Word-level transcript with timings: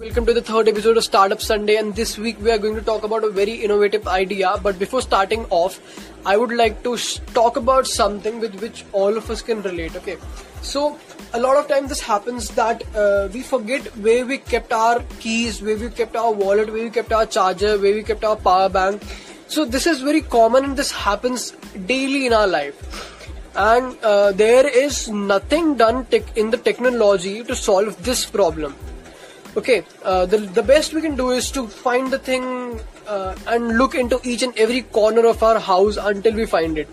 Welcome 0.00 0.26
to 0.26 0.32
the 0.32 0.42
third 0.42 0.68
episode 0.68 0.96
of 0.96 1.02
Startup 1.02 1.42
Sunday, 1.42 1.74
and 1.74 1.92
this 1.92 2.16
week 2.16 2.40
we 2.40 2.52
are 2.52 2.58
going 2.58 2.76
to 2.76 2.82
talk 2.82 3.02
about 3.02 3.24
a 3.24 3.30
very 3.30 3.54
innovative 3.54 4.06
idea. 4.06 4.54
But 4.62 4.78
before 4.78 5.02
starting 5.02 5.44
off, 5.50 5.80
I 6.24 6.36
would 6.36 6.52
like 6.52 6.84
to 6.84 6.96
sh- 6.96 7.18
talk 7.34 7.56
about 7.56 7.84
something 7.88 8.38
with 8.38 8.60
which 8.60 8.84
all 8.92 9.16
of 9.16 9.28
us 9.28 9.42
can 9.42 9.60
relate. 9.62 9.96
Okay, 9.96 10.16
so 10.62 10.96
a 11.34 11.40
lot 11.40 11.56
of 11.56 11.66
time 11.66 11.88
this 11.88 12.00
happens 12.00 12.50
that 12.50 12.84
uh, 12.94 13.28
we 13.32 13.42
forget 13.42 13.86
where 13.96 14.24
we 14.24 14.38
kept 14.38 14.72
our 14.72 15.02
keys, 15.18 15.60
where 15.60 15.76
we 15.76 15.90
kept 15.90 16.14
our 16.14 16.30
wallet, 16.32 16.72
where 16.72 16.84
we 16.84 16.90
kept 16.90 17.12
our 17.12 17.26
charger, 17.26 17.76
where 17.76 17.94
we 17.94 18.04
kept 18.04 18.22
our 18.22 18.36
power 18.36 18.68
bank. 18.68 19.02
So 19.48 19.64
this 19.64 19.84
is 19.84 20.00
very 20.00 20.20
common, 20.20 20.64
and 20.64 20.76
this 20.76 20.92
happens 20.92 21.50
daily 21.86 22.26
in 22.26 22.32
our 22.32 22.46
life 22.46 23.16
and 23.56 23.98
uh, 24.04 24.30
there 24.30 24.68
is 24.68 25.08
nothing 25.08 25.76
done 25.76 26.04
tech 26.06 26.36
in 26.36 26.50
the 26.50 26.56
technology 26.56 27.42
to 27.42 27.56
solve 27.56 28.00
this 28.04 28.24
problem 28.24 28.76
okay 29.57 29.83
uh, 30.03 30.25
the, 30.25 30.37
the 30.37 30.63
best 30.63 30.93
we 30.93 31.01
can 31.01 31.15
do 31.15 31.31
is 31.31 31.51
to 31.51 31.67
find 31.67 32.11
the 32.11 32.19
thing 32.19 32.79
uh, 33.07 33.35
and 33.47 33.77
look 33.77 33.95
into 33.95 34.19
each 34.23 34.43
and 34.43 34.57
every 34.57 34.81
corner 34.81 35.25
of 35.25 35.43
our 35.43 35.59
house 35.59 35.97
until 35.97 36.33
we 36.33 36.45
find 36.45 36.77
it 36.77 36.87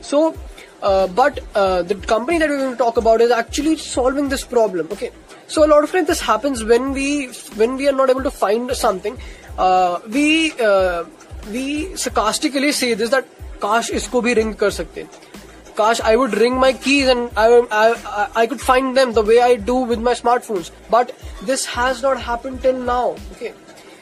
so 0.00 0.34
uh, 0.82 1.06
but 1.06 1.40
uh, 1.54 1.82
the 1.82 1.94
company 1.94 2.38
that 2.38 2.48
we're 2.48 2.58
going 2.58 2.72
to 2.72 2.76
talk 2.76 2.96
about 2.96 3.20
is 3.20 3.30
actually 3.30 3.76
solving 3.76 4.28
this 4.28 4.44
problem 4.44 4.88
okay 4.90 5.10
so 5.46 5.64
a 5.64 5.68
lot 5.68 5.84
of 5.84 5.92
times 5.92 6.08
this 6.08 6.20
happens 6.20 6.64
when 6.64 6.92
we 6.92 7.26
when 7.56 7.76
we 7.76 7.88
are 7.88 7.92
not 7.92 8.10
able 8.10 8.22
to 8.22 8.30
find 8.30 8.70
something 8.72 9.16
uh, 9.58 10.00
we 10.08 10.52
uh, 10.60 11.04
we 11.50 11.94
sarcastically 11.96 12.72
say 12.72 12.94
this 12.94 13.10
that 13.10 13.24
काश 13.62 13.90
इसको 13.98 14.20
भी 14.20 14.32
ring 14.34 14.54
कर 14.60 14.70
सकते 14.70 15.06
Gosh, 15.79 16.01
I 16.01 16.17
would 16.17 16.33
ring 16.35 16.55
my 16.59 16.73
keys 16.73 17.07
and 17.07 17.29
I, 17.37 17.47
I, 17.71 18.29
I 18.41 18.47
could 18.47 18.59
find 18.59 18.97
them 18.97 19.13
the 19.13 19.21
way 19.21 19.39
I 19.39 19.55
do 19.55 19.75
with 19.75 20.01
my 20.01 20.13
smartphones. 20.13 20.71
But 20.89 21.17
this 21.41 21.65
has 21.65 22.01
not 22.01 22.21
happened 22.21 22.61
till 22.61 22.77
now. 22.77 23.15
Okay. 23.31 23.53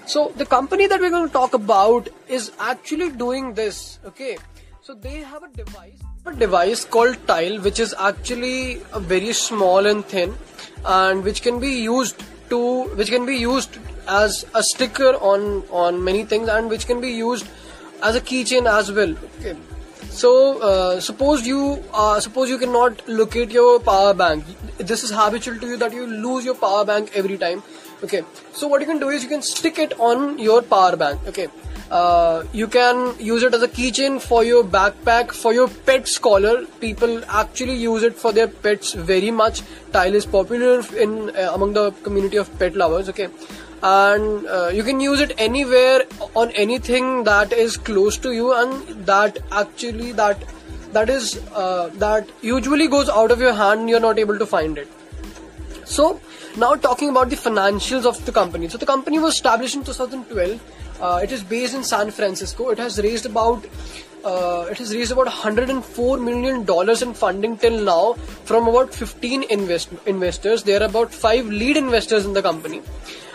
So 0.08 0.32
the 0.38 0.48
company 0.48 0.88
that 0.88 1.00
we're 1.00 1.12
going 1.12 1.28
to 1.28 1.34
talk 1.34 1.54
about 1.54 2.10
is 2.28 2.52
actually 2.60 3.12
doing 3.12 3.54
this. 3.54 4.00
Okay. 4.06 4.40
So 4.82 4.96
they 4.96 5.18
have 5.18 5.44
a 5.44 5.50
device, 5.50 6.02
a 6.26 6.34
device 6.34 6.84
called 6.84 7.16
Tile, 7.28 7.62
which 7.62 7.80
is 7.80 7.94
actually 8.00 8.82
very 9.14 9.32
small 9.34 9.86
and 9.86 10.04
thin, 10.04 10.36
and 10.84 11.24
which 11.24 11.44
can 11.44 11.60
be 11.60 11.74
used 11.84 12.24
to, 12.50 12.86
which 12.96 13.10
can 13.10 13.28
be 13.28 13.36
used 13.36 13.78
as 14.08 14.46
a 14.56 14.64
sticker 14.64 15.16
on 15.32 15.64
on 15.70 16.04
many 16.04 16.26
things, 16.26 16.50
and 16.50 16.72
which 16.72 16.88
can 16.88 17.02
be 17.02 17.12
used 17.24 17.58
as 18.02 18.16
a 18.16 18.22
keychain 18.22 18.78
as 18.78 18.92
well. 18.92 19.20
Okay 19.40 19.58
so 20.10 20.62
uh, 20.62 21.00
suppose 21.00 21.46
you 21.46 21.84
uh, 21.94 22.20
suppose 22.20 22.50
you 22.50 22.58
cannot 22.58 23.08
locate 23.08 23.52
your 23.52 23.80
power 23.80 24.14
bank. 24.14 24.44
This 24.78 25.04
is 25.04 25.12
habitual 25.12 25.60
to 25.60 25.68
you 25.68 25.78
that 25.78 25.94
you 25.94 26.08
lose 26.08 26.46
your 26.46 26.56
power 26.56 26.86
bank 26.86 27.12
every 27.14 27.38
time. 27.38 27.64
Okay. 28.04 28.24
So 28.54 28.68
what 28.68 28.82
you 28.82 28.88
can 28.88 29.00
do 29.00 29.10
is 29.10 29.24
you 29.24 29.30
can 29.30 29.42
stick 29.42 29.80
it 29.80 30.00
on 30.00 30.38
your 30.40 30.62
power 30.62 30.96
bank. 30.96 31.22
Okay. 31.28 31.48
Uh, 31.90 32.44
you 32.52 32.68
can 32.68 33.16
use 33.18 33.44
it 33.44 33.54
as 33.54 33.64
a 33.64 33.68
keychain 33.68 34.22
for 34.22 34.44
your 34.44 34.62
backpack 34.62 35.32
for 35.32 35.54
your 35.54 35.70
pet's 35.70 36.18
collar 36.18 36.66
people 36.82 37.24
actually 37.30 37.76
use 37.76 38.04
it 38.04 38.14
for 38.14 38.34
their 38.34 38.50
pets 38.50 38.92
very 38.92 39.32
much 39.32 39.62
tile 39.94 40.14
is 40.14 40.26
popular 40.26 40.82
in 40.98 41.30
uh, 41.30 41.52
among 41.54 41.72
the 41.72 41.92
community 42.04 42.36
of 42.36 42.52
pet 42.60 42.76
lovers 42.76 43.08
okay 43.08 43.30
and 43.84 44.48
uh, 44.48 44.68
you 44.68 44.84
can 44.84 45.00
use 45.00 45.20
it 45.20 45.34
anywhere 45.38 46.02
on 46.36 46.52
anything 46.52 47.24
that 47.24 47.54
is 47.54 47.78
close 47.78 48.18
to 48.18 48.32
you 48.32 48.54
and 48.54 49.06
that 49.06 49.38
actually 49.52 50.12
that 50.14 50.44
that 50.94 51.10
is 51.10 51.42
uh, 51.54 51.90
that 51.96 52.28
usually 52.42 52.88
goes 52.88 53.10
out 53.10 53.32
of 53.32 53.40
your 53.40 53.54
hand 53.54 53.90
you're 53.90 54.00
not 54.00 54.18
able 54.18 54.38
to 54.40 54.46
find 54.46 54.78
it. 54.78 54.88
So 55.86 56.20
now 56.58 56.76
talking 56.76 57.10
about 57.10 57.30
the 57.30 57.36
financials 57.36 58.06
of 58.06 58.26
the 58.26 58.32
company. 58.32 58.68
So 58.68 58.78
the 58.78 58.86
company 58.86 59.20
was 59.20 59.36
established 59.36 59.76
in 59.76 59.84
2012 59.84 60.60
uh, 61.00 61.20
it 61.24 61.32
is 61.32 61.44
based 61.44 61.76
in 61.76 61.84
san 61.84 62.12
francisco. 62.12 62.70
It 62.70 62.80
has 62.80 63.00
raised 63.00 63.26
about 63.26 63.66
uh, 64.28 64.68
it 64.72 64.78
has 64.78 64.94
raised 64.96 65.12
about 65.12 65.28
104 65.28 66.18
million 66.18 66.64
dollars 66.66 67.02
in 67.02 67.14
funding 67.14 67.58
till 67.58 67.78
now 67.90 68.14
from 68.50 68.68
about 68.68 68.94
15 68.94 69.44
invest- 69.44 69.94
investors. 70.06 70.64
There 70.64 70.82
are 70.82 70.88
about 70.88 71.14
five 71.14 71.46
lead 71.46 71.78
investors 71.78 72.26
in 72.26 72.34
the 72.34 72.42
company. 72.42 72.82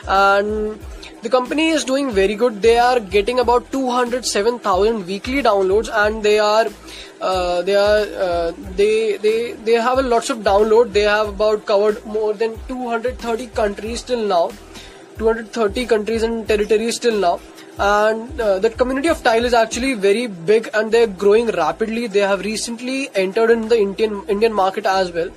And 0.06 0.78
the 1.22 1.30
company 1.30 1.68
is 1.68 1.84
doing 1.84 2.10
very 2.10 2.34
good. 2.34 2.60
They 2.62 2.78
are 2.78 2.98
getting 2.98 3.38
about 3.38 3.70
207000 3.72 5.06
weekly 5.06 5.42
downloads 5.42 5.88
and 6.04 6.22
they 6.22 6.38
are 6.38 6.66
uh, 7.20 7.62
they 7.62 7.76
are 7.76 8.00
uh, 8.26 8.52
they 8.76 9.16
they 9.18 9.52
they 9.68 9.78
have 9.88 9.98
a 9.98 10.02
lots 10.02 10.30
of 10.30 10.38
download. 10.50 10.92
They 10.92 11.06
have 11.12 11.28
about 11.28 11.64
covered 11.66 12.04
more 12.04 12.34
than 12.34 12.58
230 12.68 13.46
countries 13.62 14.02
till 14.02 14.26
now. 14.26 14.50
230 15.18 15.86
countries 15.86 16.22
and 16.24 16.48
territories 16.48 16.98
till 16.98 17.18
now 17.24 17.38
and 17.78 18.40
uh, 18.40 18.58
the 18.58 18.70
community 18.70 19.08
of 19.08 19.22
tile 19.22 19.44
is 19.44 19.54
actually 19.54 19.94
very 19.94 20.26
big 20.26 20.68
and 20.74 20.92
they're 20.92 21.06
growing 21.06 21.46
rapidly 21.46 22.06
they 22.06 22.20
have 22.20 22.40
recently 22.40 23.08
entered 23.14 23.50
in 23.50 23.68
the 23.68 23.78
indian 23.78 24.22
indian 24.28 24.52
market 24.52 24.84
as 24.84 25.10
well 25.12 25.30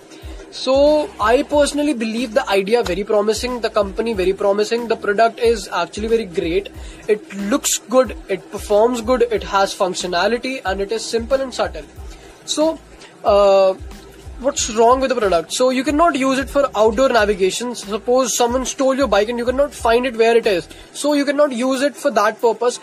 so 0.56 1.09
I 1.19 1.44
personally 1.44 1.94
believe 1.94 2.34
the 2.34 2.47
idea 2.50 2.81
very 2.81 3.03
promising, 3.03 3.59
the 3.59 3.69
company 3.69 4.13
very 4.13 4.31
promising, 4.31 4.88
the 4.88 4.95
product 4.95 5.38
is 5.38 5.68
actually 5.68 6.07
very 6.07 6.24
great. 6.24 6.69
It 7.09 7.35
looks 7.35 7.78
good, 7.78 8.16
it 8.29 8.50
performs 8.51 9.01
good, 9.01 9.24
it 9.24 9.44
has 9.44 9.75
functionality, 9.75 10.62
and 10.63 10.79
it 10.79 10.94
is 10.94 11.03
simple 11.03 11.41
and 11.41 11.53
subtle. 11.53 11.84
So. 12.45 12.79
Uh, 13.25 13.74
what's 14.40 14.69
wrong 14.72 15.00
with 15.00 15.09
the 15.09 15.16
product? 15.16 15.53
So 15.53 15.69
you 15.69 15.84
cannot 15.84 16.16
use 16.16 16.40
it 16.40 16.50
for 16.50 16.69
outdoor 16.75 17.09
navigation. 17.09 17.75
Suppose 17.75 18.35
someone 18.35 18.66
stole 18.66 18.96
your 18.96 19.07
bike 19.07 19.29
and 19.29 19.38
you 19.38 19.46
cannot 19.46 19.73
find 19.73 20.06
it 20.06 20.18
where 20.18 20.35
it 20.35 20.46
is. 20.46 20.68
So 20.94 21.13
you 21.13 21.25
cannot 21.25 21.51
use 21.51 21.81
it 21.81 21.96
for 21.96 22.12
that 22.12 22.41
purpose. 22.41 22.79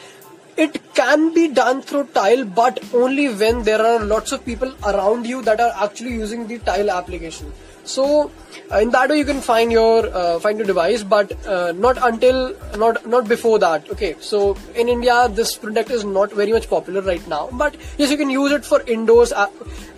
It 0.56 0.94
can 0.94 1.32
be 1.32 1.48
done 1.48 1.82
through 1.82 2.08
tile 2.08 2.44
but 2.44 2.82
only 2.94 3.28
when 3.32 3.62
there 3.62 3.80
are 3.80 4.04
lots 4.04 4.32
of 4.32 4.44
people 4.44 4.74
around 4.86 5.26
you 5.26 5.42
that 5.42 5.60
are 5.60 5.72
actually 5.82 6.12
using 6.12 6.46
the 6.46 6.58
tile 6.58 6.90
application 6.90 7.52
so 7.84 8.30
uh, 8.72 8.78
in 8.78 8.90
that 8.90 9.10
way 9.10 9.18
you 9.18 9.24
can 9.24 9.40
find 9.40 9.72
your 9.72 10.06
uh, 10.14 10.38
find 10.38 10.58
your 10.58 10.66
device 10.66 11.02
but 11.02 11.32
uh, 11.46 11.72
not 11.72 11.98
until 12.02 12.54
not 12.76 13.06
not 13.06 13.28
before 13.28 13.58
that. 13.58 13.90
Okay 13.90 14.14
so 14.20 14.56
in 14.74 14.88
india 14.88 15.28
this 15.28 15.56
product 15.56 15.90
is 15.90 16.04
not 16.04 16.32
very 16.32 16.52
much 16.52 16.68
popular 16.68 17.02
right 17.02 17.26
now 17.28 17.48
but 17.52 17.76
yes 17.98 18.10
you 18.10 18.16
can 18.16 18.30
use 18.30 18.52
it 18.52 18.64
for 18.64 18.80
indoors 18.82 19.32
uh, 19.32 19.46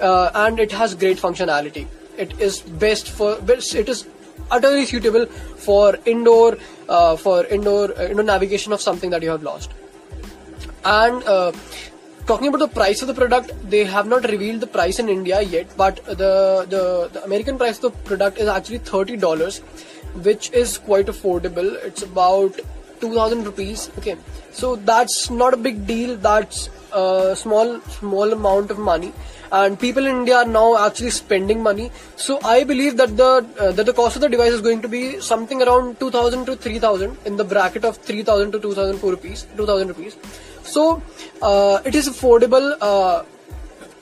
uh, 0.01 0.31
and 0.35 0.59
it 0.59 0.73
has 0.73 0.95
great 0.95 1.19
functionality. 1.19 1.87
It 2.17 2.41
is 2.41 2.61
best 2.61 3.11
for 3.11 3.39
it 3.49 3.89
is 3.89 4.07
utterly 4.51 4.87
suitable 4.87 5.27
for 5.27 5.99
indoor 6.05 6.59
uh, 6.89 7.17
for 7.17 7.45
indoor 7.47 7.93
indoor 7.93 8.25
navigation 8.25 8.73
of 8.73 8.81
something 8.81 9.11
that 9.11 9.23
you 9.23 9.31
have 9.31 9.43
lost. 9.43 9.71
And 10.85 11.23
uh, 11.25 11.53
talking 12.27 12.49
about 12.49 12.59
the 12.59 12.69
price 12.69 13.03
of 13.03 13.09
the 13.09 13.15
product, 13.15 13.53
they 13.71 13.85
have 13.85 14.07
not 14.07 14.29
revealed 14.29 14.61
the 14.61 14.67
price 14.67 14.99
in 14.99 15.09
India 15.09 15.41
yet, 15.43 15.67
but 15.77 16.05
the, 16.07 16.67
the, 16.69 17.11
the 17.13 17.25
American 17.25 17.59
price 17.59 17.77
of 17.77 17.83
the 17.83 17.91
product 18.11 18.39
is 18.39 18.49
actually 18.49 18.79
$30, 18.81 19.61
which 20.25 20.51
is 20.53 20.79
quite 20.79 21.07
affordable. 21.07 21.75
It's 21.85 22.03
about 22.03 22.59
2000 23.01 23.45
rupees. 23.45 23.91
Okay, 23.99 24.17
so 24.53 24.77
that's 24.77 25.31
not 25.31 25.55
a 25.55 25.57
big 25.57 25.87
deal. 25.87 26.17
That's 26.17 26.71
a 26.93 27.35
small, 27.37 27.81
small 27.83 28.33
amount 28.33 28.71
of 28.71 28.79
money. 28.79 29.13
And 29.53 29.79
people 29.79 30.05
in 30.07 30.17
India 30.17 30.39
are 30.39 30.47
now 30.47 30.85
actually 30.85 31.11
spending 31.11 31.63
money. 31.63 31.93
So 32.17 32.41
I 32.43 32.65
believe 32.65 32.97
that 32.97 33.17
the 33.17 33.47
uh, 33.61 33.71
that 33.73 33.87
the 33.87 33.93
cost 33.93 34.17
of 34.17 34.23
the 34.23 34.29
device 34.29 34.53
is 34.53 34.63
going 34.63 34.83
to 34.83 34.89
be 34.89 35.21
something 35.21 35.63
around 35.63 36.01
2000 36.01 36.47
to 36.47 36.57
3000 36.57 37.17
in 37.25 37.37
the 37.37 37.45
bracket 37.45 37.85
of 37.85 37.99
3000 37.99 38.51
to 38.53 38.59
2004 38.59 39.11
rupees, 39.11 39.47
2000 39.57 39.89
rupees 39.89 40.17
so 40.65 41.03
uh, 41.43 41.81
it 41.85 41.95
is 41.95 42.09
affordable 42.09 42.77
uh, 42.81 43.23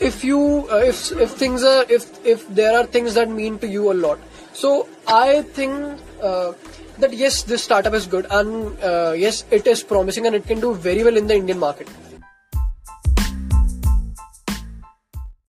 if 0.00 0.24
you 0.24 0.68
uh, 0.70 0.76
if 0.76 1.12
if 1.12 1.30
things 1.30 1.62
are 1.62 1.84
if 1.88 2.06
if 2.24 2.46
there 2.48 2.76
are 2.78 2.86
things 2.86 3.14
that 3.14 3.28
mean 3.28 3.58
to 3.58 3.68
you 3.68 3.90
a 3.92 3.94
lot. 3.94 4.18
So 4.52 4.86
i 5.08 5.42
think 5.58 5.98
uh, 6.22 6.52
that 6.98 7.12
yes 7.12 7.42
this 7.42 7.64
startup 7.64 7.94
is 7.94 8.06
good 8.06 8.26
and 8.30 8.78
uh, 8.82 9.12
yes 9.16 9.44
it 9.50 9.66
is 9.66 9.82
promising 9.82 10.26
and 10.26 10.36
it 10.36 10.46
can 10.46 10.60
do 10.60 10.74
very 10.74 11.02
well 11.02 11.16
in 11.16 11.26
the 11.26 11.34
indian 11.34 11.58
market 11.58 11.88